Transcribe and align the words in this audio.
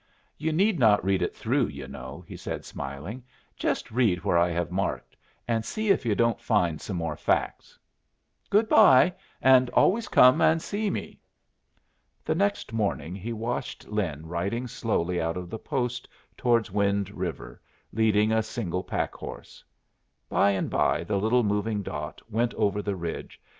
"You 0.35 0.51
need 0.51 0.79
not 0.79 1.05
read 1.05 1.21
it 1.21 1.35
through, 1.35 1.67
you 1.67 1.87
know," 1.87 2.25
he 2.27 2.35
said, 2.35 2.65
smiling; 2.65 3.23
"just 3.55 3.91
read 3.91 4.23
where 4.23 4.35
I 4.35 4.49
have 4.49 4.71
marked, 4.71 5.15
and 5.47 5.63
see 5.63 5.91
if 5.91 6.07
you 6.07 6.15
don't 6.15 6.41
find 6.41 6.81
some 6.81 6.97
more 6.97 7.15
facts. 7.15 7.77
Goodbye 8.49 9.13
and 9.43 9.69
always 9.69 10.07
come 10.07 10.41
and 10.41 10.59
see 10.59 10.89
me." 10.89 11.21
The 12.25 12.33
next 12.33 12.73
morning 12.73 13.13
he 13.13 13.31
watched 13.31 13.89
Lin 13.89 14.25
riding 14.25 14.65
slowly 14.65 15.21
out 15.21 15.37
of 15.37 15.51
the 15.51 15.59
post 15.59 16.07
towards 16.35 16.71
Wind 16.71 17.11
River, 17.11 17.61
leading 17.93 18.31
a 18.31 18.41
single 18.41 18.83
pack 18.83 19.13
horse. 19.13 19.63
By 20.27 20.49
and 20.49 20.67
by 20.71 21.03
the 21.03 21.19
little 21.19 21.43
moving 21.43 21.83
dot 21.83 22.23
went 22.27 22.55
over 22.55 22.81
the 22.81 22.95
ridge. 22.95 23.39